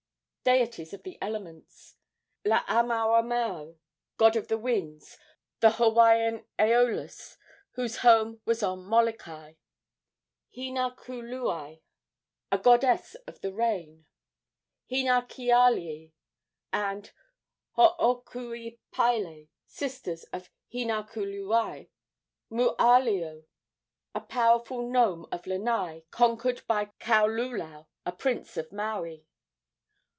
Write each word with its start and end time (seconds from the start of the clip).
Deities 0.43 0.91
of 0.91 1.03
the 1.03 1.19
Elements. 1.21 1.97
Laamaomao, 2.45 3.77
god 4.17 4.35
of 4.35 4.47
the 4.47 4.57
winds, 4.57 5.15
the 5.59 5.73
Hawaiian 5.73 6.45
Æolus, 6.57 7.37
whose 7.73 7.97
home 7.97 8.41
was 8.43 8.63
on 8.63 8.83
Molokai. 8.83 9.53
Hinakuluiau, 10.57 11.79
a 12.51 12.57
goddess 12.57 13.13
of 13.27 13.41
the 13.41 13.53
rain. 13.53 14.07
Hinakealii 14.89 16.11
and 16.73 17.11
Hookuipaele, 17.77 19.47
sisters 19.67 20.23
of 20.33 20.49
Hinakuluiau. 20.73 21.87
Mooaleo, 22.51 23.45
a 24.15 24.21
powerful 24.21 24.89
gnome 24.89 25.27
of 25.31 25.45
Lanai, 25.45 26.01
conquered 26.09 26.63
by 26.65 26.85
Kaululaau, 26.99 27.85
a 28.07 28.11
prince 28.11 28.57
of 28.57 28.71
Maui. 28.71 29.27